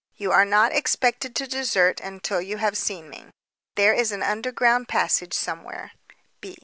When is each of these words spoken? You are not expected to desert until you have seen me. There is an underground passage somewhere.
You 0.15 0.31
are 0.31 0.45
not 0.45 0.71
expected 0.73 1.35
to 1.35 1.45
desert 1.45 1.99
until 2.01 2.41
you 2.41 2.57
have 2.57 2.75
seen 2.75 3.07
me. 3.07 3.27
There 3.75 3.93
is 3.93 4.11
an 4.11 4.23
underground 4.23 4.87
passage 4.87 5.35
somewhere. 5.35 5.91